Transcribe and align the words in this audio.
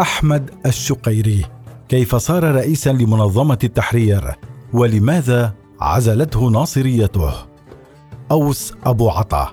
أحمد 0.00 0.50
الشقيري. 0.66 1.44
كيف 1.88 2.16
صار 2.16 2.54
رئيسا 2.54 2.90
لمنظمة 2.90 3.58
التحرير؟ 3.64 4.34
ولماذا 4.72 5.52
عزلته 5.80 6.50
ناصريته؟ 6.50 7.32
أوس 8.30 8.74
أبو 8.84 9.10
عطا. 9.10 9.52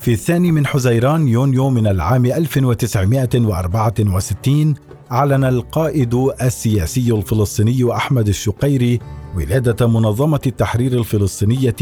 في 0.00 0.12
الثاني 0.12 0.52
من 0.52 0.66
حزيران 0.66 1.28
يونيو 1.28 1.70
من 1.70 1.86
العام 1.86 2.26
1964 2.26 4.74
أعلن 5.12 5.44
القائد 5.44 6.14
السياسي 6.42 7.12
الفلسطيني 7.12 7.96
أحمد 7.96 8.28
الشقيري 8.28 8.98
ولادة 9.36 9.86
منظمة 9.86 10.40
التحرير 10.46 10.92
الفلسطينية 10.92 11.76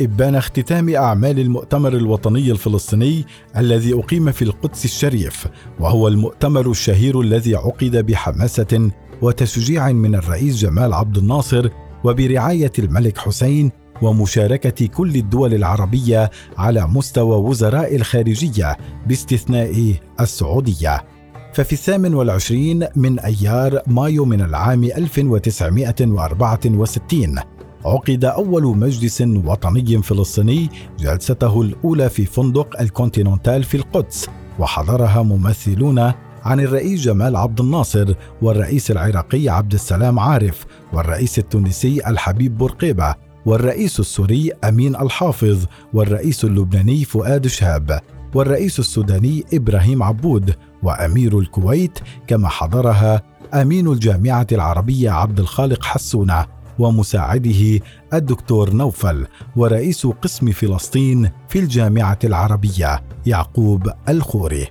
إبان 0.00 0.34
اختتام 0.34 0.94
أعمال 0.94 1.40
المؤتمر 1.40 1.92
الوطني 1.92 2.50
الفلسطيني 2.50 3.24
الذي 3.56 3.94
أقيم 3.94 4.32
في 4.32 4.42
القدس 4.42 4.84
الشريف 4.84 5.46
وهو 5.80 6.08
المؤتمر 6.08 6.70
الشهير 6.70 7.20
الذي 7.20 7.54
عقد 7.54 8.06
بحماسة 8.06 8.90
وتشجيع 9.22 9.92
من 9.92 10.14
الرئيس 10.14 10.56
جمال 10.56 10.92
عبد 10.92 11.16
الناصر 11.16 11.68
وبرعاية 12.04 12.72
الملك 12.78 13.18
حسين 13.18 13.70
ومشاركة 14.02 14.86
كل 14.86 15.16
الدول 15.16 15.54
العربية 15.54 16.30
على 16.58 16.86
مستوى 16.86 17.36
وزراء 17.36 17.96
الخارجية 17.96 18.76
باستثناء 19.06 19.94
السعودية. 20.20 21.04
ففي 21.52 21.72
الثامن 21.72 22.14
والعشرين 22.14 22.86
من 22.96 23.18
أيار 23.18 23.82
مايو 23.86 24.24
من 24.24 24.40
العام 24.40 24.84
1964 24.84 27.55
عقد 27.86 28.24
أول 28.24 28.76
مجلس 28.76 29.20
وطني 29.20 30.02
فلسطيني 30.02 30.70
جلسته 30.98 31.62
الأولى 31.62 32.08
في 32.08 32.24
فندق 32.24 32.80
الكونتيننتال 32.80 33.64
في 33.64 33.76
القدس 33.76 34.28
وحضرها 34.58 35.22
ممثلون 35.22 35.98
عن 36.42 36.60
الرئيس 36.60 37.00
جمال 37.00 37.36
عبد 37.36 37.60
الناصر 37.60 38.14
والرئيس 38.42 38.90
العراقي 38.90 39.48
عبد 39.48 39.72
السلام 39.72 40.18
عارف 40.18 40.66
والرئيس 40.92 41.38
التونسي 41.38 42.06
الحبيب 42.06 42.58
بورقيبة 42.58 43.14
والرئيس 43.46 44.00
السوري 44.00 44.52
أمين 44.64 44.96
الحافظ 44.96 45.64
والرئيس 45.94 46.44
اللبناني 46.44 47.04
فؤاد 47.04 47.46
شهاب 47.46 48.00
والرئيس 48.34 48.78
السوداني 48.78 49.44
إبراهيم 49.54 50.02
عبود 50.02 50.54
وأمير 50.82 51.38
الكويت 51.38 51.98
كما 52.26 52.48
حضرها 52.48 53.22
أمين 53.54 53.86
الجامعة 53.88 54.46
العربية 54.52 55.10
عبد 55.10 55.40
الخالق 55.40 55.84
حسونة. 55.84 56.55
ومساعده 56.78 57.80
الدكتور 58.14 58.72
نوفل 58.72 59.26
ورئيس 59.56 60.06
قسم 60.06 60.52
فلسطين 60.52 61.30
في 61.48 61.58
الجامعة 61.58 62.18
العربية 62.24 63.02
يعقوب 63.26 63.90
الخوري. 64.08 64.66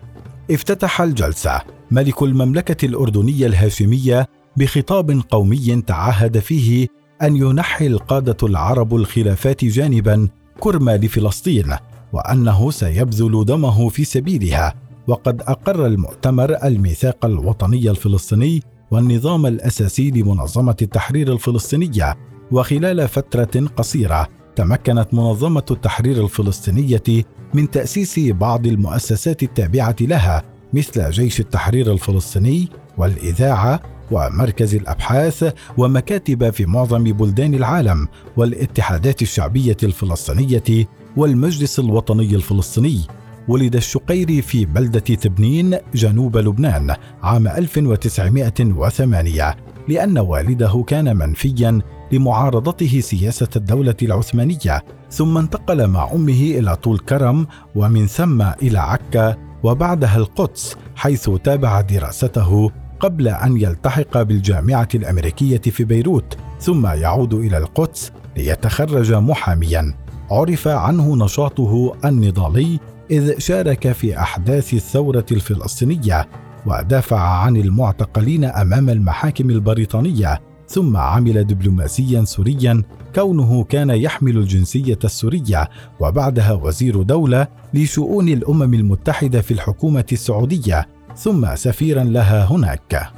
افتتح 0.51 1.01
الجلسة 1.01 1.61
ملك 1.91 2.23
المملكة 2.23 2.85
الأردنية 2.85 3.47
الهاشمية 3.47 4.27
بخطاب 4.57 5.21
قومي 5.31 5.81
تعهد 5.81 6.39
فيه 6.39 6.87
أن 7.21 7.35
ينحي 7.35 7.87
القادة 7.87 8.47
العرب 8.47 8.95
الخلافات 8.95 9.65
جانبا 9.65 10.27
كرما 10.59 10.97
لفلسطين 10.97 11.75
وأنه 12.13 12.71
سيبذل 12.71 13.45
دمه 13.45 13.89
في 13.89 14.03
سبيلها 14.03 14.73
وقد 15.07 15.41
أقر 15.41 15.85
المؤتمر 15.85 16.57
الميثاق 16.63 17.25
الوطني 17.25 17.89
الفلسطيني 17.89 18.63
والنظام 18.91 19.45
الأساسي 19.45 20.11
لمنظمة 20.11 20.75
التحرير 20.81 21.33
الفلسطينية. 21.33 22.17
وخلال 22.51 23.07
فترة 23.07 23.67
قصيرة 23.75 24.27
تمكنت 24.55 25.07
منظمة 25.13 25.65
التحرير 25.71 26.23
الفلسطينية 26.23 27.25
من 27.53 27.71
تأسيس 27.71 28.19
بعض 28.19 28.67
المؤسسات 28.67 29.43
التابعة 29.43 29.95
لها 30.01 30.43
مثل 30.73 31.11
جيش 31.11 31.39
التحرير 31.39 31.91
الفلسطيني 31.91 32.69
والإذاعة 32.97 33.79
ومركز 34.11 34.75
الأبحاث 34.75 35.53
ومكاتب 35.77 36.49
في 36.49 36.65
معظم 36.65 37.03
بلدان 37.03 37.53
العالم 37.53 38.07
والاتحادات 38.37 39.21
الشعبية 39.21 39.77
الفلسطينية 39.83 40.87
والمجلس 41.17 41.79
الوطني 41.79 42.35
الفلسطيني. 42.35 43.01
ولد 43.47 43.75
الشقيري 43.75 44.41
في 44.41 44.65
بلدة 44.65 44.99
تبنين 44.99 45.77
جنوب 45.93 46.37
لبنان 46.37 46.95
عام 47.23 47.47
1908 47.47 49.55
لأن 49.87 50.17
والده 50.17 50.83
كان 50.87 51.17
منفيا 51.17 51.81
لمعارضته 52.11 52.99
سياسة 52.99 53.47
الدولة 53.55 53.95
العثمانية 54.01 54.83
ثم 55.11 55.37
انتقل 55.37 55.87
مع 55.87 56.11
أمه 56.13 56.41
إلى 56.41 56.75
طول 56.75 56.99
كرم 56.99 57.47
ومن 57.75 58.07
ثم 58.07 58.41
إلى 58.41 58.79
عكا 58.79 59.35
وبعدها 59.63 60.17
القدس 60.17 60.77
حيث 60.95 61.29
تابع 61.29 61.81
دراسته 61.81 62.71
قبل 62.99 63.27
أن 63.27 63.57
يلتحق 63.57 64.21
بالجامعة 64.21 64.87
الأمريكية 64.95 65.61
في 65.61 65.83
بيروت 65.83 66.37
ثم 66.59 66.87
يعود 66.87 67.33
إلى 67.33 67.57
القدس 67.57 68.11
ليتخرج 68.37 69.13
محاميا. 69.13 69.93
عرف 70.31 70.67
عنه 70.67 71.15
نشاطه 71.15 71.93
النضالي 72.05 72.79
إذ 73.11 73.39
شارك 73.39 73.91
في 73.91 74.19
أحداث 74.19 74.73
الثورة 74.73 75.25
الفلسطينية 75.31 76.27
ودافع 76.65 77.19
عن 77.19 77.57
المعتقلين 77.57 78.43
أمام 78.45 78.89
المحاكم 78.89 79.49
البريطانية 79.49 80.41
ثم 80.67 80.97
عمل 80.97 81.43
دبلوماسيا 81.43 82.23
سوريا 82.23 82.83
كونه 83.15 83.63
كان 83.63 83.89
يحمل 83.89 84.37
الجنسية 84.37 84.99
السورية 85.03 85.69
وبعدها 85.99 86.53
وزير 86.53 87.01
دولة 87.01 87.47
لشؤون 87.73 88.29
الأمم 88.29 88.73
المتحدة 88.73 89.41
في 89.41 89.51
الحكومة 89.51 90.05
السعودية 90.11 90.87
ثم 91.17 91.55
سفيرا 91.55 92.03
لها 92.03 92.45
هناك. 92.45 93.09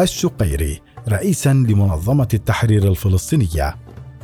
الشقيري 0.00 0.80
رئيسا 1.08 1.52
لمنظمة 1.52 2.28
التحرير 2.34 2.88
الفلسطينية 2.88 3.76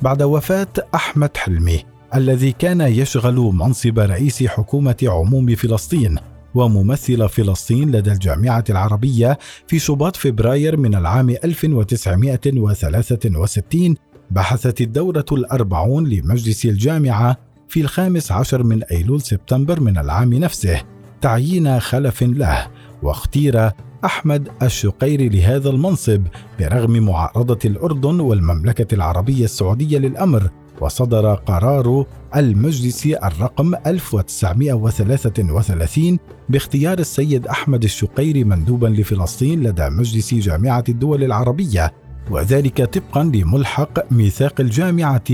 بعد 0.02 0.22
وفاة 0.22 0.72
أحمد 0.94 1.36
حلمي 1.36 1.84
الذي 2.14 2.52
كان 2.52 2.80
يشغل 2.80 3.34
منصب 3.34 3.98
رئيس 3.98 4.44
حكومة 4.44 4.96
عموم 5.02 5.54
فلسطين 5.54 6.18
وممثل 6.54 7.28
فلسطين 7.28 7.90
لدى 7.90 8.12
الجامعة 8.12 8.64
العربية 8.70 9.38
في 9.66 9.78
شباط 9.78 10.16
فبراير 10.16 10.76
من 10.76 10.94
العام 10.94 11.30
1963 11.30 13.96
بحثت 14.30 14.80
الدورة 14.80 15.24
الأربعون 15.32 16.08
لمجلس 16.08 16.64
الجامعة 16.64 17.36
في 17.68 17.80
الخامس 17.80 18.32
عشر 18.32 18.62
من 18.62 18.82
أيلول 18.82 19.22
سبتمبر 19.22 19.80
من 19.80 19.98
العام 19.98 20.34
نفسه 20.34 20.82
تعيين 21.20 21.80
خلف 21.80 22.22
له 22.22 22.66
واختير 23.02 23.70
أحمد 24.04 24.48
الشقيري 24.62 25.28
لهذا 25.28 25.70
المنصب 25.70 26.22
برغم 26.60 26.92
معارضة 26.92 27.58
الأردن 27.64 28.20
والمملكة 28.20 28.94
العربية 28.94 29.44
السعودية 29.44 29.98
للأمر 29.98 30.50
وصدر 30.80 31.34
قرار 31.34 32.06
المجلس 32.36 33.06
الرقم 33.06 33.74
1933 33.86 36.18
باختيار 36.48 36.98
السيد 36.98 37.46
أحمد 37.46 37.84
الشقيري 37.84 38.44
مندوبا 38.44 38.86
لفلسطين 38.86 39.62
لدى 39.62 39.88
مجلس 39.88 40.34
جامعة 40.34 40.84
الدول 40.88 41.24
العربية 41.24 41.92
وذلك 42.30 42.84
طبقا 42.84 43.24
لملحق 43.24 44.12
ميثاق 44.12 44.60
الجامعة 44.60 45.24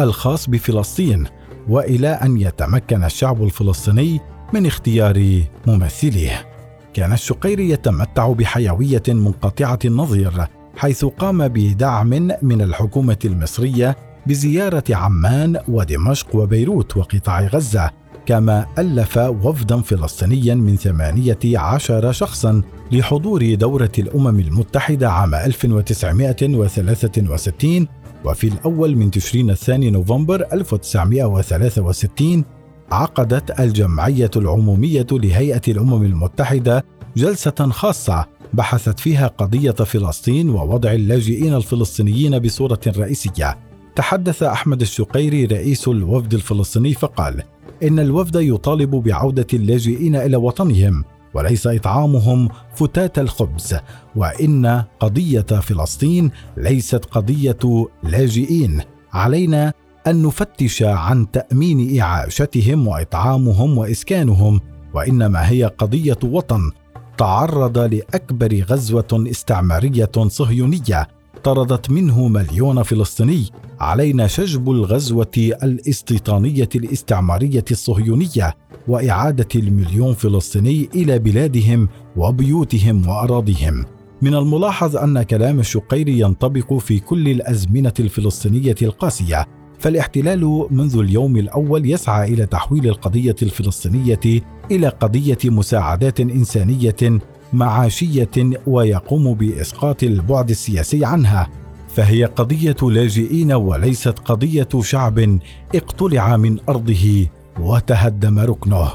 الخاص 0.00 0.50
بفلسطين 0.50 1.24
وإلى 1.68 2.08
أن 2.08 2.40
يتمكن 2.40 3.04
الشعب 3.04 3.42
الفلسطيني 3.42 4.20
من 4.52 4.66
اختيار 4.66 5.42
ممثليه. 5.66 6.53
كان 6.94 7.12
الشقيري 7.12 7.70
يتمتع 7.70 8.32
بحيوية 8.32 9.02
منقطعة 9.08 9.78
النظير 9.84 10.46
حيث 10.76 11.04
قام 11.04 11.48
بدعم 11.48 12.08
من 12.42 12.62
الحكومة 12.62 13.18
المصرية 13.24 13.96
بزيارة 14.26 14.84
عمان 14.90 15.60
ودمشق 15.68 16.36
وبيروت 16.36 16.96
وقطاع 16.96 17.40
غزة 17.40 17.90
كما 18.26 18.66
ألف 18.78 19.16
وفدا 19.16 19.80
فلسطينيا 19.80 20.54
من 20.54 20.76
ثمانية 20.76 21.38
عشر 21.44 22.12
شخصا 22.12 22.62
لحضور 22.92 23.54
دورة 23.54 23.92
الأمم 23.98 24.40
المتحدة 24.40 25.10
عام 25.10 25.34
1963 25.34 27.88
وفي 28.24 28.48
الأول 28.48 28.96
من 28.96 29.10
تشرين 29.10 29.50
الثاني 29.50 29.90
نوفمبر 29.90 30.46
1963 30.52 32.44
عقدت 32.90 33.60
الجمعية 33.60 34.30
العمومية 34.36 35.06
لهيئة 35.12 35.62
الأمم 35.68 36.02
المتحدة 36.02 36.84
جلسة 37.16 37.70
خاصة 37.70 38.26
بحثت 38.52 39.00
فيها 39.00 39.26
قضية 39.26 39.70
فلسطين 39.70 40.50
ووضع 40.50 40.92
اللاجئين 40.92 41.54
الفلسطينيين 41.54 42.38
بصورة 42.38 42.80
رئيسية. 42.86 43.58
تحدث 43.96 44.42
أحمد 44.42 44.80
الشقيري 44.80 45.44
رئيس 45.44 45.88
الوفد 45.88 46.34
الفلسطيني 46.34 46.94
فقال: 46.94 47.42
إن 47.82 47.98
الوفد 47.98 48.36
يطالب 48.36 48.90
بعودة 48.90 49.46
اللاجئين 49.54 50.16
إلى 50.16 50.36
وطنهم 50.36 51.04
وليس 51.34 51.66
إطعامهم 51.66 52.48
فتات 52.74 53.18
الخبز، 53.18 53.76
وإن 54.16 54.84
قضية 55.00 55.40
فلسطين 55.40 56.30
ليست 56.56 57.04
قضية 57.04 57.86
لاجئين، 58.02 58.80
علينا 59.12 59.72
أن 60.06 60.22
نفتش 60.22 60.82
عن 60.82 61.30
تأمين 61.30 62.00
إعاشتهم 62.00 62.88
وإطعامهم 62.88 63.78
وإسكانهم 63.78 64.60
وإنما 64.94 65.50
هي 65.50 65.64
قضية 65.64 66.18
وطن 66.24 66.70
تعرض 67.18 67.78
لأكبر 67.78 68.64
غزوة 68.68 69.24
استعمارية 69.30 70.10
صهيونية 70.26 71.08
طردت 71.44 71.90
منه 71.90 72.28
مليون 72.28 72.82
فلسطيني. 72.82 73.44
علينا 73.80 74.26
شجب 74.26 74.70
الغزوة 74.70 75.32
الاستيطانية 75.62 76.68
الاستعمارية 76.74 77.64
الصهيونية 77.70 78.54
وإعادة 78.88 79.48
المليون 79.56 80.14
فلسطيني 80.14 80.88
إلى 80.94 81.18
بلادهم 81.18 81.88
وبيوتهم 82.16 83.08
وأراضيهم. 83.08 83.84
من 84.22 84.34
الملاحظ 84.34 84.96
أن 84.96 85.22
كلام 85.22 85.60
الشقيري 85.60 86.20
ينطبق 86.20 86.74
في 86.74 86.98
كل 86.98 87.28
الأزمنة 87.28 87.92
الفلسطينية 88.00 88.76
القاسية 88.82 89.46
فالاحتلال 89.84 90.66
منذ 90.70 90.98
اليوم 90.98 91.36
الأول 91.36 91.90
يسعى 91.90 92.34
إلى 92.34 92.46
تحويل 92.46 92.86
القضية 92.86 93.36
الفلسطينية 93.42 94.42
إلى 94.70 94.88
قضية 94.88 95.38
مساعدات 95.44 96.20
إنسانية 96.20 97.20
معاشية 97.52 98.50
ويقوم 98.66 99.34
بإسقاط 99.34 100.02
البعد 100.02 100.50
السياسي 100.50 101.04
عنها. 101.04 101.48
فهي 101.88 102.24
قضية 102.24 102.76
لاجئين 102.82 103.52
وليست 103.52 104.18
قضية 104.18 104.68
شعب 104.80 105.38
اقتلع 105.74 106.36
من 106.36 106.58
أرضه 106.68 107.26
وتهدم 107.60 108.38
ركنه. 108.38 108.88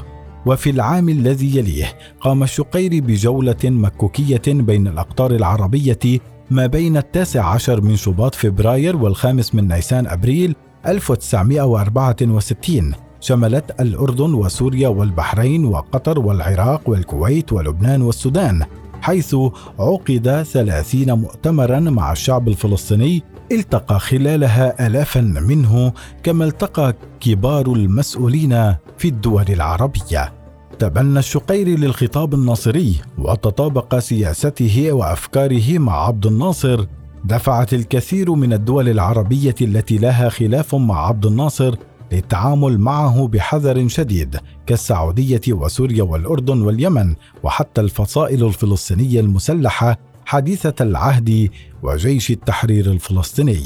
وفي 0.46 0.70
العام 0.70 1.08
الذي 1.08 1.56
يليه 1.56 1.86
قام 2.20 2.42
الشقيري 2.42 3.00
بجولة 3.00 3.64
مكوكية 3.64 4.42
بين 4.46 4.86
الأقطار 4.86 5.30
العربية 5.30 6.20
ما 6.50 6.66
بين 6.66 6.96
التاسع 6.96 7.44
عشر 7.44 7.80
من 7.80 7.96
شباط 7.96 8.34
فبراير 8.34 8.96
والخامس 8.96 9.54
من 9.54 9.68
نيسان 9.68 10.06
أبريل 10.06 10.54
1964 10.86 12.94
شملت 13.20 13.80
الأردن 13.80 14.34
وسوريا 14.34 14.88
والبحرين 14.88 15.64
وقطر 15.64 16.18
والعراق 16.18 16.88
والكويت 16.88 17.52
ولبنان 17.52 18.02
والسودان 18.02 18.64
حيث 19.02 19.36
عقد 19.78 20.42
ثلاثين 20.52 21.12
مؤتمرا 21.12 21.80
مع 21.80 22.12
الشعب 22.12 22.48
الفلسطيني 22.48 23.22
التقى 23.52 24.00
خلالها 24.00 24.86
آلافا 24.86 25.20
منه 25.20 25.92
كما 26.22 26.44
التقى 26.44 26.94
كبار 27.20 27.72
المسؤولين 27.72 28.74
في 28.98 29.08
الدول 29.08 29.44
العربية. 29.48 30.32
تبنى 30.78 31.18
الشقيري 31.18 31.76
للخطاب 31.76 32.34
الناصري 32.34 33.00
وتطابق 33.18 33.98
سياسته 33.98 34.92
وأفكاره 34.92 35.78
مع 35.78 36.06
عبد 36.06 36.26
الناصر 36.26 36.86
دفعت 37.24 37.74
الكثير 37.74 38.34
من 38.34 38.52
الدول 38.52 38.88
العربية 38.88 39.54
التي 39.60 39.98
لها 39.98 40.28
خلاف 40.28 40.74
مع 40.74 41.06
عبد 41.06 41.26
الناصر 41.26 41.74
للتعامل 42.12 42.78
معه 42.78 43.28
بحذر 43.28 43.88
شديد 43.88 44.36
كالسعودية 44.66 45.40
وسوريا 45.48 46.02
والأردن 46.02 46.62
واليمن 46.62 47.14
وحتى 47.42 47.80
الفصائل 47.80 48.44
الفلسطينية 48.44 49.20
المسلحة 49.20 49.98
حديثة 50.26 50.74
العهد 50.80 51.50
وجيش 51.82 52.30
التحرير 52.30 52.86
الفلسطيني. 52.86 53.60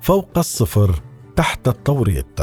فوق 0.00 0.28
الصفر 0.36 1.00
تحت 1.36 1.68
التوريط 1.68 2.40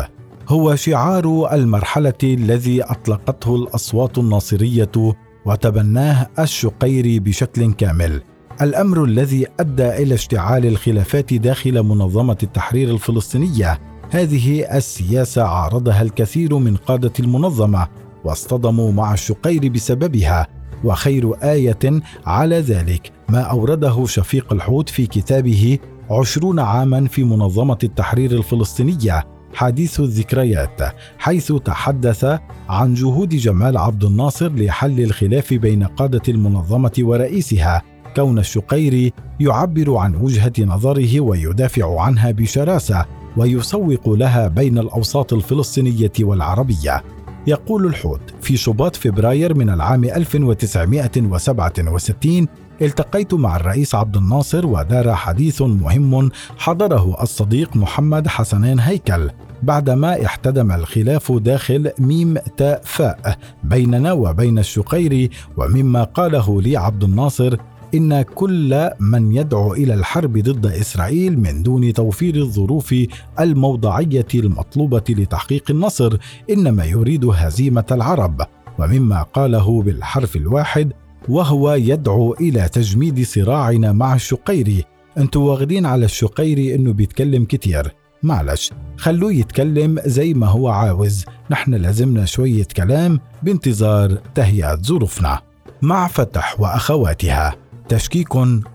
هو 0.49 0.75
شعار 0.75 1.53
المرحلة 1.53 2.13
الذي 2.23 2.83
أطلقته 2.83 3.55
الأصوات 3.55 4.17
الناصرية 4.17 5.15
وتبناه 5.45 6.29
الشقيري 6.39 7.19
بشكل 7.19 7.73
كامل. 7.73 8.21
الأمر 8.61 9.03
الذي 9.03 9.47
أدى 9.59 9.89
إلى 9.89 10.13
اشتعال 10.13 10.65
الخلافات 10.65 11.33
داخل 11.33 11.83
منظمة 11.83 12.37
التحرير 12.43 12.91
الفلسطينية. 12.91 13.79
هذه 14.11 14.77
السياسة 14.77 15.43
عارضها 15.43 16.01
الكثير 16.01 16.57
من 16.57 16.75
قادة 16.75 17.13
المنظمة 17.19 17.87
واصطدموا 18.23 18.91
مع 18.91 19.13
الشقير 19.13 19.69
بسببها. 19.69 20.47
وخير 20.83 21.33
آية 21.33 22.01
على 22.25 22.59
ذلك 22.59 23.11
ما 23.29 23.41
أورده 23.41 24.05
شفيق 24.05 24.53
الحوت 24.53 24.89
في 24.89 25.07
كتابه 25.07 25.79
عشرون 26.11 26.59
عاما 26.59 27.07
في 27.07 27.23
منظمة 27.23 27.77
التحرير 27.83 28.31
الفلسطينية 28.31 29.23
حديث 29.53 29.99
الذكريات 29.99 30.81
حيث 31.17 31.51
تحدث 31.51 32.25
عن 32.69 32.93
جهود 32.93 33.29
جمال 33.29 33.77
عبد 33.77 34.03
الناصر 34.03 34.51
لحل 34.55 34.99
الخلاف 34.99 35.53
بين 35.53 35.83
قادة 35.83 36.21
المنظمة 36.27 36.91
ورئيسها. 36.99 37.92
كون 38.15 38.39
الشقيري 38.39 39.13
يعبر 39.39 39.95
عن 39.95 40.15
وجهة 40.15 40.53
نظره 40.59 41.19
ويدافع 41.19 42.01
عنها 42.01 42.31
بشراسة 42.31 43.05
ويسوق 43.37 44.09
لها 44.09 44.47
بين 44.47 44.77
الأوساط 44.77 45.33
الفلسطينية 45.33 46.11
والعربية. 46.19 47.03
يقول 47.47 47.85
الحوت 47.85 48.21
في 48.41 48.57
شباط 48.57 48.95
فبراير 48.95 49.57
من 49.57 49.69
العام 49.69 50.03
1967 50.03 52.47
التقيت 52.81 53.33
مع 53.33 53.55
الرئيس 53.55 53.95
عبد 53.95 54.17
الناصر 54.17 54.65
ودار 54.65 55.15
حديث 55.15 55.61
مهم 55.61 56.29
حضره 56.57 57.23
الصديق 57.23 57.75
محمد 57.75 58.27
حسنين 58.27 58.79
هيكل 58.79 59.29
بعدما 59.63 60.25
احتدم 60.25 60.71
الخلاف 60.71 61.31
داخل 61.31 61.91
ميم 61.99 62.37
تاء 62.57 62.81
فاء 62.83 63.37
بيننا 63.63 64.13
وبين 64.13 64.59
الشقيري 64.59 65.29
ومما 65.57 66.03
قاله 66.03 66.61
لي 66.61 66.77
عبد 66.77 67.03
الناصر 67.03 67.57
إن 67.93 68.21
كل 68.21 68.89
من 68.99 69.31
يدعو 69.31 69.73
إلى 69.73 69.93
الحرب 69.93 70.37
ضد 70.37 70.65
إسرائيل 70.65 71.39
من 71.39 71.63
دون 71.63 71.93
توفير 71.93 72.35
الظروف 72.35 72.95
الموضعية 73.39 74.27
المطلوبة 74.35 75.03
لتحقيق 75.09 75.63
النصر 75.69 76.17
إنما 76.49 76.85
يريد 76.85 77.25
هزيمة 77.25 77.85
العرب 77.91 78.41
ومما 78.79 79.21
قاله 79.21 79.81
بالحرف 79.81 80.35
الواحد 80.35 80.93
وهو 81.29 81.73
يدعو 81.73 82.33
إلى 82.33 82.69
تجميد 82.69 83.25
صراعنا 83.25 83.91
مع 83.91 84.15
الشقيري 84.15 84.83
أنتوا 85.17 85.51
واخدين 85.51 85.85
على 85.85 86.05
الشقيري 86.05 86.75
إنه 86.75 86.93
بيتكلم 86.93 87.45
كتير. 87.45 87.93
معلش 88.23 88.71
خلوه 88.97 89.33
يتكلم 89.33 89.99
زي 90.05 90.33
ما 90.33 90.47
هو 90.47 90.69
عاوز. 90.69 91.25
نحن 91.51 91.73
لازمنا 91.73 92.25
شوية 92.25 92.67
كلام 92.77 93.19
بانتظار 93.43 94.11
تهيئة 94.35 94.75
ظروفنا. 94.75 95.39
مع 95.81 96.07
فتح 96.07 96.59
وأخواتها. 96.59 97.62
تشكيك 97.89 98.29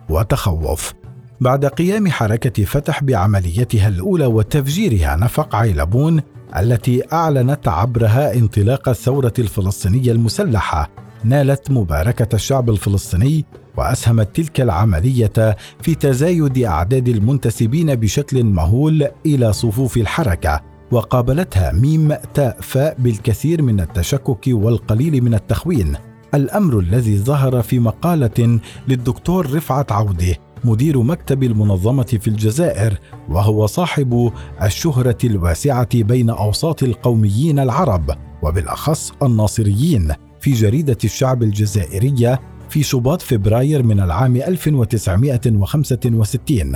وتخوف. 0.08 0.94
بعد 1.40 1.66
قيام 1.66 2.10
حركة 2.10 2.64
فتح 2.64 3.04
بعمليتها 3.04 3.88
الأولى 3.88 4.26
وتفجيرها 4.26 5.16
نفق 5.16 5.54
عيلبون 5.54 6.22
التي 6.56 7.02
أعلنت 7.12 7.68
عبرها 7.68 8.34
انطلاق 8.34 8.88
الثورة 8.88 9.32
الفلسطينية 9.38 10.12
المسلحة. 10.12 10.90
نالت 11.24 11.70
مباركة 11.70 12.34
الشعب 12.34 12.70
الفلسطيني 12.70 13.44
وأسهمت 13.76 14.36
تلك 14.36 14.60
العملية 14.60 15.56
في 15.82 15.94
تزايد 15.94 16.58
أعداد 16.58 17.08
المنتسبين 17.08 17.94
بشكل 17.94 18.44
مهول 18.44 19.08
إلى 19.26 19.52
صفوف 19.52 19.96
الحركة 19.96 20.60
وقابلتها 20.90 21.72
ميم 21.72 22.14
تاء 22.34 22.56
فاء 22.60 22.96
بالكثير 22.98 23.62
من 23.62 23.80
التشكك 23.80 24.44
والقليل 24.48 25.24
من 25.24 25.34
التخوين. 25.34 25.96
الأمر 26.34 26.78
الذي 26.78 27.18
ظهر 27.18 27.62
في 27.62 27.78
مقالة 27.78 28.60
للدكتور 28.88 29.54
رفعت 29.54 29.92
عودة 29.92 30.36
مدير 30.64 31.02
مكتب 31.02 31.42
المنظمة 31.42 32.18
في 32.20 32.28
الجزائر 32.28 32.98
وهو 33.28 33.66
صاحب 33.66 34.32
الشهرة 34.62 35.18
الواسعة 35.24 36.02
بين 36.02 36.30
أوساط 36.30 36.82
القوميين 36.82 37.58
العرب 37.58 38.10
وبالأخص 38.42 39.12
الناصريين 39.22 40.12
في 40.40 40.52
جريدة 40.52 40.98
الشعب 41.04 41.42
الجزائرية 41.42 42.40
في 42.68 42.82
شباط 42.82 43.22
فبراير 43.22 43.82
من 43.82 44.00
العام 44.00 44.36
1965 44.36 46.72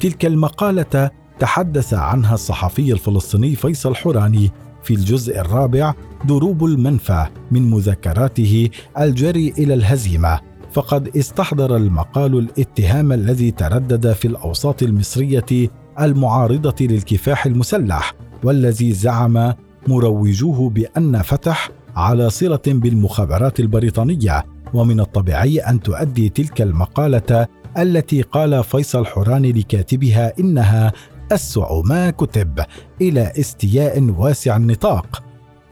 تلك 0.00 0.26
المقالة 0.26 1.10
تحدث 1.38 1.94
عنها 1.94 2.34
الصحفي 2.34 2.92
الفلسطيني 2.92 3.56
فيصل 3.56 3.94
حوراني 3.94 4.50
في 4.84 4.94
الجزء 4.94 5.40
الرابع 5.40 5.94
دروب 6.24 6.64
المنفى 6.64 7.26
من 7.50 7.70
مذكراته 7.70 8.70
الجري 8.98 9.54
إلى 9.58 9.74
الهزيمة. 9.74 10.40
فقد 10.72 11.16
استحضر 11.16 11.76
المقال 11.76 12.38
الاتهام 12.38 13.12
الذي 13.12 13.50
تردد 13.50 14.12
في 14.12 14.28
الأوساط 14.28 14.82
المصرية 14.82 15.70
المعارضة 16.00 16.74
للكفاح 16.80 17.46
المسلح 17.46 18.14
والذي 18.44 18.92
زعم 18.92 19.52
مروجوه 19.86 20.70
بأن 20.70 21.22
فتح 21.22 21.70
على 21.96 22.30
صلة 22.30 22.62
بالمخابرات 22.66 23.60
البريطانية. 23.60 24.44
ومن 24.74 25.00
الطبيعي 25.00 25.58
أن 25.58 25.80
تؤدي 25.80 26.28
تلك 26.28 26.62
المقالة 26.62 27.46
التي 27.78 28.22
قال 28.22 28.64
فيصل 28.64 29.06
حوراني 29.06 29.52
لكاتبها 29.52 30.32
إنها 30.40 30.92
أسوأ 31.32 31.82
ما 31.82 32.10
كتب 32.10 32.64
إلى 33.00 33.32
استياء 33.38 34.02
واسع 34.02 34.56
النطاق. 34.56 35.22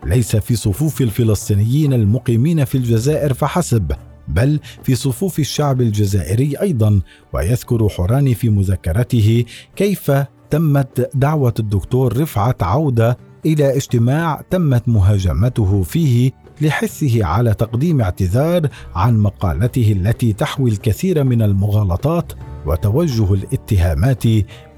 ليس 0.06 0.36
في 0.36 0.56
صفوف 0.56 1.00
الفلسطينيين 1.00 1.92
المقيمين 1.92 2.64
في 2.64 2.74
الجزائر 2.74 3.34
فحسب 3.34 3.92
بل 4.28 4.60
في 4.82 4.94
صفوف 4.94 5.38
الشعب 5.38 5.80
الجزائري 5.80 6.56
أيضا. 6.60 7.00
ويذكر 7.32 7.88
حوراني 7.88 8.34
في 8.34 8.48
مذكرته 8.48 9.44
كيف 9.76 10.12
تمت 10.50 11.10
دعوة 11.14 11.54
الدكتور 11.58 12.20
رفعت 12.20 12.62
عودة 12.62 13.16
إلى 13.46 13.76
اجتماع 13.76 14.42
تمت 14.50 14.88
مهاجمته 14.88 15.82
فيه 15.82 16.32
لحثه 16.62 17.24
على 17.24 17.54
تقديم 17.54 18.00
اعتذار 18.00 18.68
عن 18.94 19.18
مقالته 19.18 19.92
التي 19.92 20.32
تحوي 20.32 20.70
الكثير 20.70 21.24
من 21.24 21.42
المغالطات 21.42 22.32
وتوجه 22.66 23.34
الاتهامات 23.34 24.24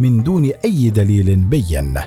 من 0.00 0.22
دون 0.22 0.50
أي 0.64 0.90
دليل 0.90 1.36
بين. 1.36 1.98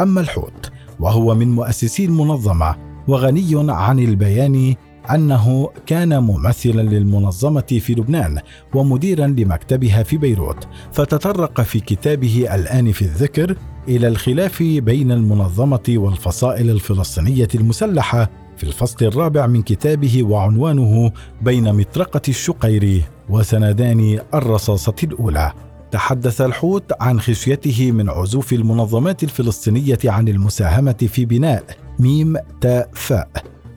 أما 0.00 0.20
الحوت 0.20 0.70
وهو 1.00 1.34
من 1.34 1.48
مؤسسي 1.48 2.04
المنظمة 2.04 2.76
وغني 3.08 3.72
عن 3.72 3.98
البيان 3.98 4.74
أنه 5.14 5.70
كان 5.86 6.22
ممثلا 6.22 6.82
للمنظمة 6.82 7.80
في 7.80 7.94
لبنان 7.94 8.38
ومديرا 8.74 9.26
لمكتبها 9.26 10.02
في 10.02 10.16
بيروت 10.16 10.68
فتطرق 10.92 11.60
في 11.60 11.80
كتابه 11.80 12.54
الآن 12.54 12.92
في 12.92 13.02
الذكر 13.02 13.56
إلى 13.88 14.08
الخلاف 14.08 14.62
بين 14.62 15.12
المنظمة 15.12 15.84
والفصائل 15.88 16.70
الفلسطينية 16.70 17.48
المسلحة 17.54 18.39
في 18.60 18.66
الفصل 18.66 19.04
الرابع 19.06 19.46
من 19.46 19.62
كتابه 19.62 20.22
وعنوانه 20.22 21.12
بين 21.42 21.74
مطرقة 21.74 22.20
الشقيري 22.28 23.04
وسندان 23.28 24.18
الرصاصة 24.34 24.94
الأولى. 25.04 25.52
تحدث 25.90 26.40
الحوت 26.40 26.92
عن 27.00 27.20
خشيته 27.20 27.92
من 27.92 28.08
عزوف 28.08 28.52
المنظمات 28.52 29.22
الفلسطينية 29.22 29.98
عن 30.04 30.28
المساهمة 30.28 31.08
في 31.12 31.24
بناء 31.24 31.64
ميم 31.98 32.36
تاء 32.60 32.90
فاء 32.92 33.30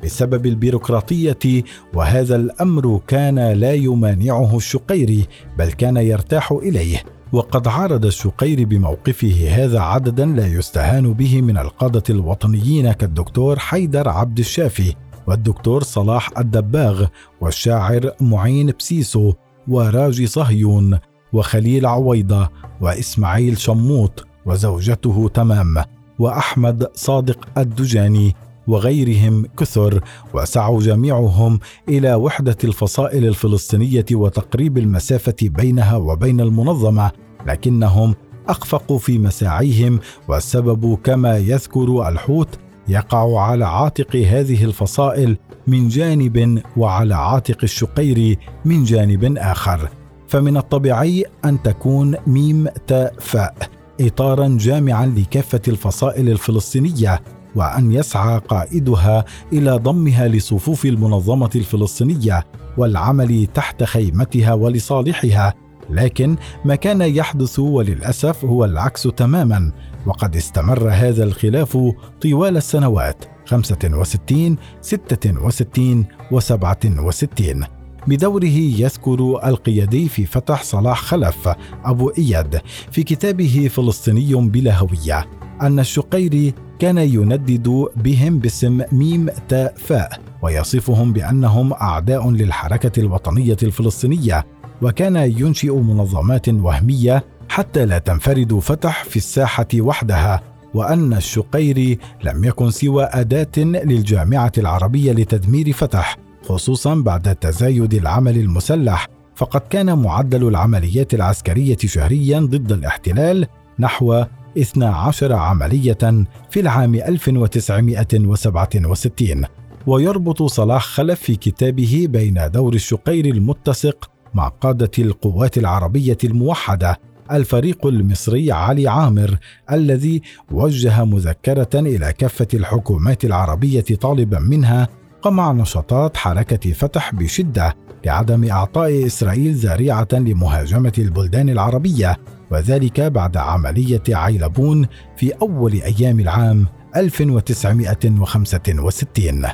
بسبب 0.04 0.46
البيروقراطية 0.46 1.64
وهذا 1.94 2.36
الأمر 2.36 3.02
كان 3.08 3.40
لا 3.40 3.74
يمانعه 3.74 4.58
الشقيري 4.58 5.28
بل 5.58 5.72
كان 5.72 5.98
يرتاح 5.98 6.52
إليه. 6.52 7.04
وقد 7.34 7.68
عارض 7.68 8.06
الشقيري 8.06 8.66
بموقفه 8.66 9.50
هذا 9.50 9.80
عددا 9.80 10.26
لا 10.26 10.48
يستهان 10.48 11.14
به 11.14 11.42
من 11.42 11.58
القادة 11.58 12.04
الوطنيين 12.10 12.92
كالدكتور 12.92 13.60
حيدر 13.60 14.10
عبد 14.10 14.40
الشافي 14.40 14.96
والدكتور 15.28 15.84
صلاح 15.84 16.30
الدباغ 16.38 17.06
والشاعر 17.42 18.12
معين 18.22 18.74
بسيسو 18.80 19.34
وراجي 19.68 20.28
صهيون 20.28 21.00
وخليل 21.34 21.86
عويضة 21.86 22.50
وإسماعيل 22.82 23.58
شموط 23.58 24.26
وزوجته 24.46 25.30
تمام 25.34 25.84
وأحمد 26.20 26.88
صادق 26.94 27.48
الدجاني 27.58 28.36
وغيرهم 28.68 29.46
كثر 29.58 30.04
وسعوا 30.34 30.82
جميعهم 30.82 31.60
إلى 31.90 32.16
وحدة 32.16 32.58
الفصائل 32.64 33.26
الفلسطينية 33.26 34.06
وتقريب 34.12 34.78
المسافة 34.78 35.36
بينها 35.42 35.98
وبين 35.98 36.42
المنظمة 36.42 37.12
لكنهم 37.48 38.16
أخفقوا 38.48 38.98
في 38.98 39.20
مساعيهم 39.20 40.00
والسبب 40.28 40.98
كما 41.04 41.38
يذكر 41.38 42.08
الحوت 42.08 42.60
يقع 42.88 43.40
على 43.42 43.66
عاتق 43.66 44.16
هذه 44.16 44.66
الفصائل 44.66 45.38
من 45.68 45.88
جانب 45.88 46.62
وعلى 46.78 47.16
عاتق 47.16 47.58
الشقير 47.64 48.38
من 48.66 48.84
جانب 48.84 49.38
آخر. 49.38 49.90
فمن 50.28 50.58
الطبيعي 50.58 51.26
أن 51.46 51.62
تكون 51.62 52.16
ميم 52.28 52.68
تاء 52.88 53.14
فاء 53.20 53.56
اطارا 54.02 54.58
جامعا 54.60 55.06
لكافة 55.06 55.62
الفصائل 55.68 56.30
الفلسطينية 56.30 57.22
وأن 57.56 57.92
يسعى 57.92 58.40
قائدها 58.40 59.26
إلى 59.54 59.72
ضمها 59.72 60.28
لصفوف 60.28 60.86
المنظمة 60.86 61.50
الفلسطينية 61.56 62.46
والعمل 62.78 63.48
تحت 63.54 63.84
خيمتها 63.84 64.54
ولصالحها 64.54 65.54
لكن 65.90 66.36
ما 66.66 66.76
كان 66.76 67.02
يحدث 67.02 67.60
وللأسف 67.60 68.46
هو 68.46 68.66
العكس 68.66 69.04
تماما 69.04 69.72
وقد 70.06 70.36
استمر 70.36 70.90
هذا 70.90 71.24
الخلاف 71.24 71.78
طوال 72.22 72.58
السنوات 72.58 73.26
65 73.46 74.58
66 74.82 76.06
و67 76.32 77.66
بدوره 78.08 78.46
يذكر 78.46 79.40
القيادي 79.46 80.10
في 80.10 80.26
فتح 80.26 80.64
صلاح 80.64 81.02
خلف 81.02 81.50
أبو 81.86 82.10
إياد 82.10 82.62
في 82.92 83.04
كتابه 83.04 83.70
فلسطيني 83.72 84.36
بلا 84.36 84.78
هوية 84.78 85.28
أن 85.62 85.80
الشقيري 85.80 86.54
كان 86.80 86.98
يندد 86.98 87.86
بهم 87.96 88.40
باسم 88.40 88.82
ميم 88.92 89.30
تاء 89.50 89.74
فاء 89.78 90.20
ويصفهم 90.42 91.14
بأنهم 91.14 91.74
أعداء 91.74 92.32
للحركة 92.32 93.00
الوطنية 93.00 93.58
الفلسطينية. 93.64 94.46
وكان 94.84 95.16
ينشئ 95.16 95.76
منظمات 95.76 96.50
وهمية 96.50 97.26
حتى 97.50 97.86
لا 97.86 97.98
تنفرد 97.98 98.60
فتح 98.60 99.04
في 99.04 99.16
الساحة 99.16 99.68
وحدها 99.78 100.42
وأن 100.74 101.14
الشقيري 101.14 102.00
لم 102.24 102.44
يكن 102.44 102.72
سوى 102.72 103.04
أداة 103.04 103.58
للجامعة 103.58 104.52
العربية 104.58 105.12
لتدمير 105.12 105.74
فتح 105.74 106.18
خصوصا 106.46 106.96
بعد 106.96 107.36
تزايد 107.36 107.94
العمل 107.94 108.38
المسلح. 108.38 109.08
فقد 109.36 109.62
كان 109.62 109.98
معدل 109.98 110.48
العمليات 110.48 111.14
العسكرية 111.14 111.78
شهريا 111.86 112.40
ضد 112.40 112.72
الاحتلال 112.72 113.48
نحو 113.80 114.24
12 114.58 115.34
عملية 115.34 116.26
في 116.50 116.60
العام 116.60 116.96
1967 116.96 119.46
ويربط 119.88 120.44
صلاح 120.44 120.86
خلف 120.86 121.20
في 121.20 121.36
كتابه 121.36 122.08
بين 122.10 122.40
دور 122.54 122.74
الشقير 122.74 123.26
المتسق 123.26 124.13
مع 124.34 124.48
قادة 124.48 124.92
القوات 125.00 125.58
العربية 125.58 126.18
الموحدة 126.24 127.00
الفريق 127.32 127.88
المصري 127.88 128.52
علي 128.52 128.88
عامر 128.88 129.38
الذي 129.72 130.22
وجه 130.52 131.06
مذكرة 131.06 131.70
إلى 131.76 132.14
كافة 132.14 132.48
الحكومات 132.54 133.26
العربية 133.26 133.86
طالبا 134.02 134.40
منها 134.40 134.88
قمع 135.22 135.52
نشاطات 135.52 136.18
حركة 136.18 136.72
فتح 136.72 137.16
بشدة 137.16 137.76
لعدم 138.06 138.50
إعطاء 138.52 139.06
إسرائيل 139.06 139.54
ذريعة 139.54 140.08
لمهاجمة 140.12 140.94
البلدان 140.98 141.50
العربية 141.50 142.18
وذلك 142.52 143.02
بعد 143.02 143.38
عملية 143.38 144.04
عيلبون 144.10 144.88
في 145.18 145.32
أول 145.32 145.74
أيام 145.74 146.20
العام 146.20 146.66
1965 146.96 149.46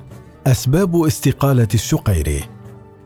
أسباب 0.47 1.03
استقالة 1.03 1.67
الشقيري 1.73 2.43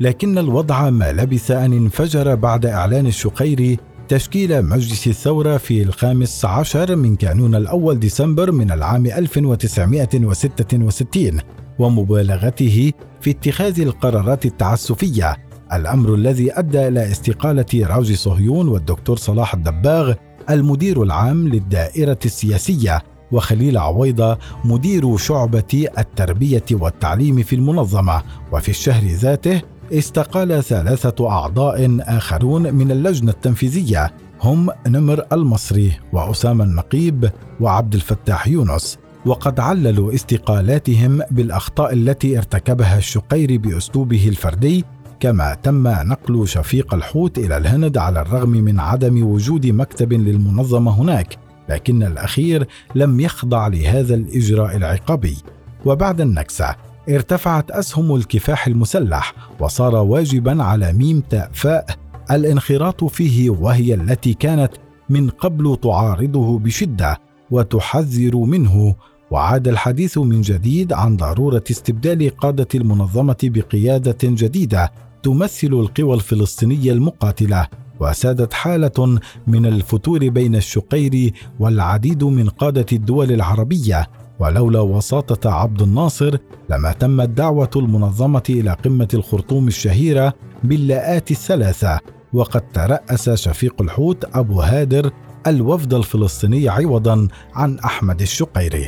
لكن 0.03 0.37
الوضع 0.37 0.89
ما 0.89 1.11
لبث 1.11 1.51
أن 1.51 1.73
انفجر 1.73 2.35
بعد 2.35 2.65
إعلان 2.65 3.07
الشقيري 3.07 3.77
تشكيل 4.07 4.65
مجلس 4.65 5.07
الثورة 5.07 5.57
في 5.57 5.83
الخامس 5.83 6.45
عشر 6.45 6.95
من 6.95 7.15
كانون 7.15 7.55
الأول 7.55 7.99
ديسمبر 7.99 8.51
من 8.51 8.71
العام 8.71 9.05
1966 9.05 11.39
ومبالغته 11.79 12.91
في 13.21 13.29
اتخاذ 13.29 13.79
القرارات 13.79 14.45
التعسفية. 14.45 15.37
الأمر 15.73 16.15
الذي 16.15 16.59
أدى 16.59 16.87
إلى 16.87 17.11
استقالة 17.11 17.87
راجي 17.87 18.15
صهيون 18.15 18.67
والدكتور 18.67 19.17
صلاح 19.17 19.53
الدباغ 19.53 20.13
المدير 20.49 21.03
العام 21.03 21.47
للدائرة 21.47 22.19
السياسية 22.25 23.01
وخليل 23.31 23.77
عويضه 23.77 24.37
مدير 24.65 25.17
شعبة 25.17 25.87
التربية 25.97 26.65
والتعليم 26.71 27.43
في 27.43 27.55
المنظمة. 27.55 28.21
وفي 28.51 28.69
الشهر 28.69 29.03
ذاته 29.03 29.72
استقال 29.91 30.63
ثلاثة 30.63 31.29
أعضاء 31.29 31.97
آخرون 32.01 32.73
من 32.73 32.91
اللجنة 32.91 33.31
التنفيذية. 33.31 34.13
هم 34.41 34.69
نمر 34.87 35.25
المصري 35.31 35.91
وأسامة 36.13 36.63
النقيب 36.63 37.29
وعبد 37.59 37.93
الفتاح 37.93 38.47
يونس. 38.47 38.97
وقد 39.25 39.59
عللوا 39.59 40.13
استقالاتهم 40.13 41.21
بالأخطاء 41.31 41.93
التي 41.93 42.37
ارتكبها 42.37 42.97
الشقيري 42.97 43.57
بأسلوبه 43.57 44.27
الفردي 44.27 44.85
كما 45.19 45.53
تم 45.53 45.87
نقل 45.87 46.47
شفيق 46.47 46.93
الحوت 46.93 47.37
إلى 47.37 47.57
الهند 47.57 47.97
على 47.97 48.21
الرغم 48.21 48.49
من 48.49 48.79
عدم 48.79 49.27
وجود 49.27 49.67
مكتب 49.67 50.13
للمنظمة 50.13 51.01
هناك 51.01 51.37
لكن 51.69 52.03
الأخير 52.03 52.67
لم 52.95 53.19
يخضع 53.19 53.67
لهذا 53.67 54.15
الإجراء 54.15 54.75
العقابي. 54.75 55.37
وبعد 55.85 56.21
النكسة 56.21 56.75
ارتفعت 57.09 57.71
أسهم 57.71 58.15
الكفاح 58.15 58.67
المسلح 58.67 59.33
وصار 59.59 59.95
واجبا 59.95 60.63
على 60.63 60.93
ميم 60.93 61.23
تاء 61.29 61.49
فاء 61.53 61.85
الانخراط 62.31 63.03
فيه 63.03 63.49
وهي 63.49 63.93
التي 63.93 64.33
كانت 64.33 64.71
من 65.09 65.29
قبل 65.29 65.77
تعارضه 65.83 66.59
بشدة 66.59 67.19
وتحذر 67.51 68.35
منه. 68.35 68.95
وعاد 69.31 69.67
الحديث 69.67 70.17
من 70.17 70.41
جديد 70.41 70.93
عن 70.93 71.17
ضرورة 71.17 71.63
استبدال 71.71 72.37
قادة 72.37 72.67
المنظمة 72.75 73.37
بقيادة 73.43 74.17
جديدة 74.23 74.91
تمثل 75.23 75.67
القوى 75.67 76.13
الفلسطينية 76.13 76.91
المقاتلة 76.91 77.67
وسادت 77.99 78.53
حالة 78.53 79.19
من 79.47 79.65
الفتور 79.65 80.29
بين 80.29 80.55
الشقير 80.55 81.33
والعديد 81.59 82.23
من 82.23 82.49
قادة 82.49 82.85
الدول 82.93 83.31
العربية 83.31 84.07
ولولا 84.39 84.79
وساطة 84.79 85.49
عبد 85.49 85.81
الناصر 85.81 86.37
لما 86.69 86.91
تمت 86.91 87.29
دعوة 87.29 87.69
المنظمة 87.75 88.43
إلى 88.49 88.77
قمة 88.85 89.07
الخرطوم 89.13 89.67
الشهيرة 89.67 90.33
باللاءات 90.63 91.31
الثلاثة 91.31 91.99
وقد 92.33 92.61
ترأس 92.73 93.29
شفيق 93.29 93.81
الحوت 93.81 94.25
أبو 94.35 94.61
هادر 94.61 95.11
الوفد 95.47 95.93
الفلسطيني 95.93 96.69
عوضا 96.69 97.27
عن 97.55 97.79
أحمد 97.79 98.21
الشقيري. 98.21 98.87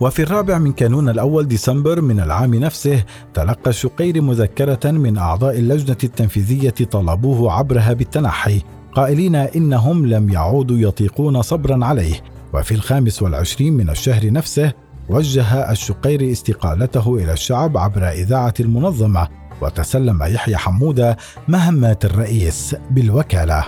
وفي 0.00 0.22
الرابع 0.22 0.58
من 0.58 0.72
كانون 0.72 1.08
الأول 1.08 1.48
ديسمبر 1.48 2.00
من 2.00 2.20
العام 2.20 2.54
نفسه 2.54 3.04
تلقى 3.34 3.70
الشقير 3.70 4.22
مذكرة 4.22 4.90
من 4.90 5.18
أعضاء 5.18 5.58
اللجنة 5.58 5.96
التنفيذية 6.04 6.70
طلبوه 6.70 7.52
عبرها 7.52 7.92
بالتنحي 7.92 8.62
قائلين 8.94 9.34
إنهم 9.36 10.06
لم 10.06 10.30
يعودوا 10.30 10.78
يطيقون 10.78 11.42
صبرا 11.42 11.84
عليه. 11.84 12.20
وفي 12.54 12.74
الخامس 12.74 13.22
والعشرين 13.22 13.72
من 13.72 13.90
الشهر 13.90 14.30
نفسه 14.32 14.72
وجه 15.08 15.70
الشقيري 15.70 16.32
استقالته 16.32 17.16
إلى 17.16 17.32
الشعب 17.32 17.76
عبر 17.76 18.08
إذاعة 18.08 18.54
المنظمة 18.60 19.28
وتسلم 19.60 20.22
يحيى 20.22 20.56
حمودة 20.56 21.16
مهمات 21.48 22.04
الرئيس 22.04 22.76
بالوكالة. 22.90 23.64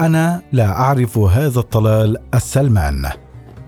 أنا 0.00 0.42
لا 0.52 0.70
أعرف 0.70 1.18
هذا 1.18 1.60
الطلال 1.60 2.16
السلمان. 2.34 3.10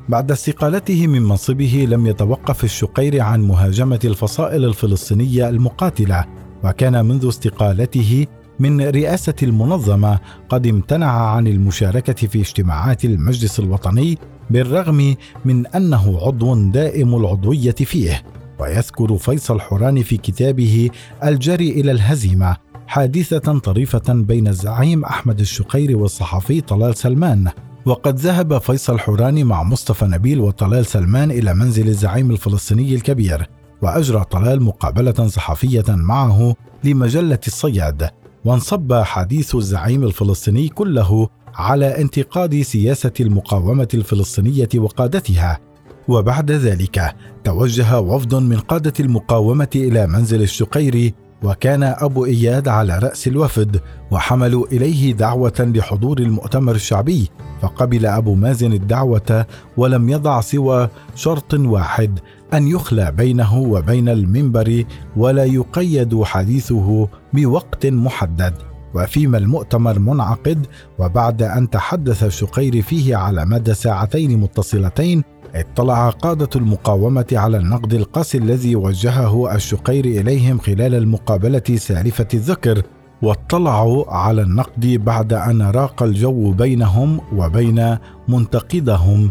بعد 0.08 0.30
استقالته 0.30 1.06
من 1.06 1.22
منصبه 1.22 1.86
لم 1.90 2.06
يتوقف 2.06 2.64
الشقيري 2.64 3.20
عن 3.20 3.42
مهاجمة 3.42 4.00
الفصائل 4.04 4.64
الفلسطينية 4.64 5.48
المقاتلة 5.48 6.24
وكان 6.64 7.04
منذ 7.04 7.28
استقالته 7.28 8.26
من 8.58 8.80
رئاسة 8.80 9.34
المنظمة 9.42 10.18
قد 10.48 10.66
امتنع 10.66 11.10
عن 11.10 11.46
المشاركة 11.46 12.26
في 12.28 12.40
اجتماعات 12.40 13.04
المجلس 13.04 13.58
الوطني 13.58 14.18
بالرغم 14.50 15.14
من 15.44 15.66
أنه 15.66 16.18
عضو 16.22 16.54
دائم 16.54 17.14
العضوية 17.14 17.72
فيه. 17.72 18.22
ويذكر 18.58 19.16
فيصل 19.16 19.60
حوراني 19.60 20.02
في 20.02 20.16
كتابه 20.16 20.90
الجري 21.24 21.70
إلى 21.70 21.90
الهزيمة 21.90 22.56
حادثة 22.86 23.58
طريفة 23.58 24.12
بين 24.12 24.48
الزعيم 24.48 25.04
أحمد 25.04 25.40
الشقيري 25.40 25.94
والصحفي 25.94 26.60
طلال 26.60 26.96
سلمان. 26.96 27.50
وقد 27.86 28.18
ذهب 28.18 28.58
فيصل 28.58 28.98
حوراني 28.98 29.44
مع 29.44 29.62
مصطفى 29.62 30.04
نبيل 30.04 30.40
وطلال 30.40 30.86
سلمان 30.86 31.30
إلى 31.30 31.54
منزل 31.54 31.88
الزعيم 31.88 32.30
الفلسطيني 32.30 32.94
الكبير 32.94 33.48
وأجرى 33.82 34.24
طلال 34.24 34.62
مقابلة 34.62 35.28
صحفية 35.28 35.84
معه 35.88 36.54
لمجلة 36.84 37.38
الصياد. 37.46 38.10
وانصب 38.44 38.94
حديث 38.94 39.54
الزعيم 39.54 40.04
الفلسطيني 40.04 40.68
كله 40.68 41.28
على 41.54 42.00
انتقاد 42.00 42.62
سياسة 42.62 43.12
المقاومة 43.20 43.88
الفلسطينية 43.94 44.68
وقادتها. 44.76 45.60
وبعد 46.08 46.50
ذلك 46.50 47.14
توجه 47.44 48.00
وفد 48.00 48.34
من 48.34 48.56
قادة 48.56 48.92
المقاومة 49.00 49.68
إلى 49.74 50.06
منزل 50.06 50.42
الشقيري 50.42 51.14
وكان 51.42 51.82
أبو 51.82 52.24
إياد 52.24 52.68
على 52.68 52.98
رأس 52.98 53.26
الوفد 53.28 53.80
وحملوا 54.10 54.66
إليه 54.66 55.12
دعوة 55.12 55.52
لحضور 55.60 56.18
المؤتمر 56.18 56.74
الشعبي 56.74 57.28
فقبل 57.62 58.06
أبو 58.06 58.34
مازن 58.34 58.72
الدعوة 58.72 59.46
ولم 59.76 60.08
يضع 60.08 60.40
سوى 60.40 60.88
شرط 61.14 61.54
واحد 61.54 62.18
أن 62.54 62.68
يخلى 62.68 63.12
بينه 63.12 63.58
وبين 63.58 64.08
المنبر 64.08 64.84
ولا 65.16 65.44
يقيد 65.44 66.22
حديثه 66.22 67.08
بوقت 67.32 67.86
محدد 67.86 68.54
وفيما 68.94 69.38
المؤتمر 69.38 69.98
منعقد 69.98 70.66
وبعد 70.98 71.42
أن 71.42 71.70
تحدث 71.70 72.24
الشقيري 72.24 72.82
فيه 72.82 73.16
على 73.16 73.46
مدى 73.46 73.74
ساعتين 73.74 74.40
متصلتين 74.40 75.22
اطلع 75.54 76.10
قادة 76.10 76.48
المقاومة 76.56 77.26
على 77.32 77.56
النقد 77.56 77.94
القاسي 77.94 78.38
الذي 78.38 78.76
وجهه 78.76 79.54
الشقيري 79.54 80.20
إليهم 80.20 80.58
خلال 80.58 80.94
المقابلة 80.94 81.76
سالفة 81.76 82.28
الذكر 82.34 82.82
واطلعوا 83.22 84.04
على 84.10 84.42
النقد 84.42 84.86
بعد 84.86 85.32
أن 85.32 85.62
راق 85.62 86.02
الجو 86.02 86.52
بينهم 86.52 87.20
وبين 87.36 87.96
منتقدهم 88.28 89.30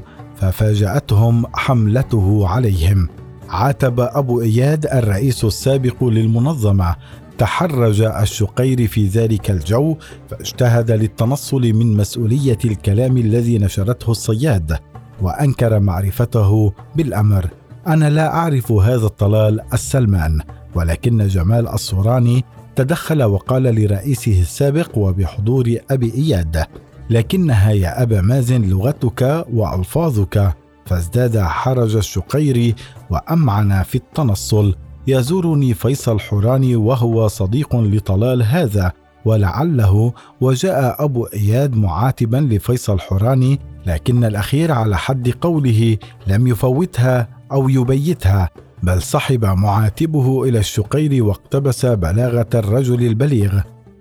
ففاجأتهم 0.52 1.46
حملته 1.54 2.48
عليهم. 2.48 3.10
عاتب 3.50 4.00
أبو 4.00 4.42
إياد 4.42 4.86
الرئيس 4.86 5.46
السابق 5.46 6.04
للمنظمة. 6.04 6.96
تحرج 7.38 8.02
الشقير 8.02 8.88
في 8.88 9.08
ذلك 9.08 9.52
الجو 9.52 9.96
فاجتهد 10.30 10.92
للتنصل 10.92 11.62
من 11.62 11.98
مسؤولية 11.98 12.58
الكلام 12.66 13.18
الذي 13.18 13.58
نشرته 13.58 14.12
الصياد 14.12 14.78
وأنكر 15.22 15.80
معرفته 15.80 16.74
بالأمر. 16.96 17.50
أنا 17.88 18.10
لا 18.10 18.34
أعرف 18.34 18.72
هذا 18.72 19.06
الطلال 19.06 19.60
السلمان 19.74 20.40
ولكن 20.76 21.28
جمال 21.28 21.68
الصوراني 21.68 22.44
تدخل 22.76 23.24
وقال 23.24 23.64
لرئيسه 23.64 24.42
السابق 24.42 24.98
وبحضور 24.98 25.78
أبي 25.92 26.14
إياد 26.14 26.66
لكنها 27.10 27.72
يا 27.72 28.04
أبا 28.04 28.22
مازن 28.22 28.62
لغتك 28.62 29.46
وألفاظك. 29.54 30.54
فازداد 30.86 31.38
حرج 31.38 31.96
الشقيري 31.96 32.76
وأمعن 33.10 33.84
في 33.84 33.96
التنصل. 33.96 34.76
يزورني 35.08 35.74
فيصل 35.74 36.20
حوراني 36.20 36.76
وهو 36.76 37.28
صديق 37.28 37.76
لطلال 37.76 38.44
هذا 38.44 38.92
ولعله 39.26 40.14
وجاء 40.42 41.04
أبو 41.04 41.26
إياد 41.26 41.76
معاتبا 41.76 42.38
لفيصل 42.38 43.00
حوراني 43.00 43.60
لكن 43.86 44.24
الأخير 44.24 44.72
على 44.72 44.98
حد 44.98 45.30
قوله 45.42 45.98
لم 46.28 46.48
يفوتها 46.48 47.28
أو 47.52 47.70
يبيتها 47.70 48.50
بل 48.84 49.02
صحب 49.02 49.46
معاتبه 49.46 50.44
إلى 50.44 50.60
الشقير 50.60 51.24
واقتبس 51.24 51.86
بلاغة 51.86 52.50
الرجل 52.56 53.04
البليغ. 53.04 53.60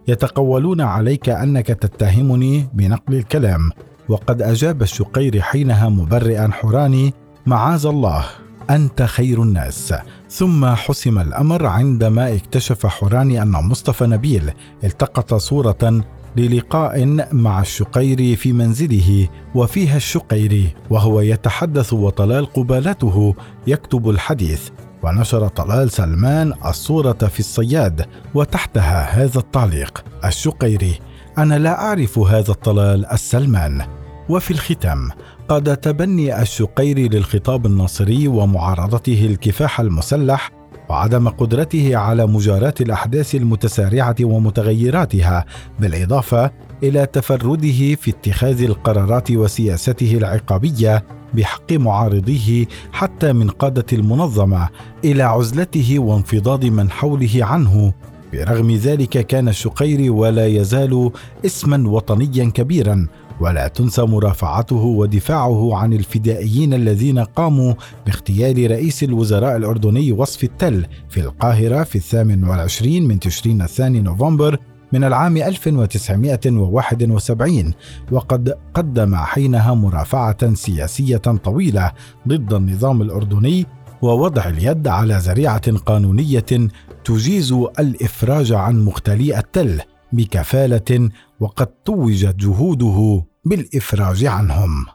يتقولون 0.08 0.80
عليك 0.80 1.28
أنك 1.28 1.66
تتهمني 1.66 2.68
بنقل 2.72 3.14
الكلام 3.14 3.70
وقد 4.08 4.42
أجاب 4.42 4.82
الشقير 4.82 5.40
حينها 5.40 5.88
مبرئا 5.88 6.48
حوراني 6.52 7.14
معاذ 7.46 7.86
الله 7.86 8.24
أنت 8.70 9.02
خير 9.02 9.42
الناس. 9.42 9.94
ثم 10.30 10.66
حسم 10.66 11.18
الأمر 11.18 11.66
عندما 11.66 12.34
اكتشف 12.34 12.86
حوراني 12.86 13.42
أن 13.42 13.50
مصطفى 13.50 14.06
نبيل 14.06 14.50
التقط 14.84 15.34
صورة 15.34 16.04
للقاء 16.36 17.26
مع 17.32 17.60
الشقيري 17.60 18.36
في 18.36 18.52
منزله 18.52 19.28
وفيها 19.54 19.96
الشقيري 19.96 20.74
وهو 20.90 21.20
يتحدث 21.20 21.92
وطلال 21.92 22.46
قبالته 22.46 23.34
يكتب 23.66 24.10
الحديث. 24.10 24.68
ونشر 25.02 25.48
طلال 25.48 25.90
سلمان 25.90 26.52
الصورة 26.66 27.12
في 27.12 27.40
الصياد 27.40 28.06
وتحتها 28.34 29.02
هذا 29.02 29.38
التعليق 29.38 30.04
الشقيري 30.24 30.98
أنا 31.38 31.58
لا 31.58 31.80
أعرف 31.80 32.18
هذا 32.18 32.50
الطلال 32.50 33.06
السلمان. 33.06 33.82
وفي 34.28 34.50
الختام 34.50 35.10
قاد 35.48 35.76
تبني 35.76 36.42
الشقيري 36.42 37.08
للخطاب 37.08 37.66
الناصري 37.66 38.28
ومعارضته 38.28 39.26
الكفاح 39.26 39.80
المسلح 39.80 40.50
وعدم 40.88 41.28
قدرته 41.28 41.96
على 41.96 42.26
مجاراة 42.26 42.74
الأحداث 42.80 43.34
المتسارعة 43.34 44.16
ومتغيراتها 44.22 45.44
بالإضافة 45.80 46.50
إلى 46.82 47.06
تفرده 47.06 47.94
في 47.94 48.10
اتخاذ 48.10 48.62
القرارات 48.62 49.30
وسياسته 49.30 50.14
العقابية 50.16 51.04
بحق 51.34 51.72
معارضيه 51.72 52.66
حتى 52.92 53.32
من 53.32 53.50
قادة 53.50 53.86
المنظمة 53.92 54.68
إلى 55.04 55.22
عزلته 55.22 55.98
وانفضاض 55.98 56.64
من 56.64 56.90
حوله 56.90 57.30
عنه. 57.40 57.92
برغم 58.32 58.70
ذلك 58.70 59.26
كان 59.26 59.48
الشقيري 59.48 60.10
ولا 60.10 60.46
يزال 60.46 61.10
اسما 61.46 61.88
وطنيا 61.88 62.50
كبيرا 62.54 63.06
ولا 63.40 63.68
تنسى 63.68 64.02
مرافعته 64.02 64.76
ودفاعه 64.76 65.76
عن 65.76 65.92
الفدائيين 65.92 66.74
الذين 66.74 67.18
قاموا 67.18 67.74
باغتيال 68.06 68.70
رئيس 68.70 69.02
الوزراء 69.02 69.56
الأردني 69.56 70.12
وصف 70.12 70.44
التل 70.44 70.86
في 71.08 71.20
القاهرة 71.20 71.82
في 71.82 71.96
الثامن 71.96 72.44
والعشرين 72.44 73.08
من 73.08 73.20
تشرين 73.20 73.62
الثاني 73.62 74.00
نوفمبر 74.00 74.58
من 74.92 75.04
العام 75.04 75.36
1971 75.36 77.74
وقد 78.12 78.54
قدم 78.74 79.16
حينها 79.16 79.74
مرافعة 79.74 80.54
سياسية 80.54 81.16
طويلة 81.16 81.92
ضد 82.28 82.52
النظام 82.52 83.02
الأردني 83.02 83.66
ووضع 84.02 84.48
اليد 84.48 84.88
على 84.88 85.14
ذريعة 85.14 85.76
قانونية 85.76 86.68
تجيز 87.04 87.52
الإفراج 87.52 88.52
عن 88.52 88.84
مختلي 88.84 89.38
التل 89.38 89.80
بكفالة 90.12 91.10
وقد 91.40 91.66
توجت 91.66 92.36
جهوده 92.36 93.24
بالإفراج 93.44 94.24
عنهم. 94.24 94.86